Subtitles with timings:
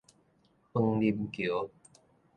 [0.73, 1.69] 楓林橋